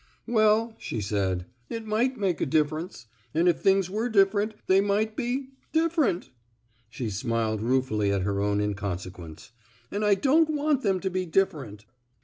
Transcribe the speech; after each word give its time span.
"Well," 0.27 0.75
she 0.79 0.99
said, 0.99 1.45
it 1.69 1.85
might 1.85 2.17
make 2.17 2.41
a 2.41 2.47
dif 2.47 2.71
ference. 2.71 3.05
And 3.35 3.47
if 3.47 3.59
things 3.59 3.87
were 3.87 4.09
different, 4.09 4.55
they 4.65 4.81
might 4.81 5.15
be— 5.15 5.51
different." 5.81 6.31
She 6.89 7.11
smiled 7.11 7.61
ruefully 7.61 8.11
at 8.11 8.23
her 8.23 8.39
own 8.41 8.59
inconsequence. 8.59 9.51
'* 9.71 9.91
And 9.91 10.03
I 10.03 10.15
don't 10.15 10.49
want 10.49 10.81
them 10.81 10.99
to 11.01 11.11
be 11.11 11.27
different." 11.27 11.85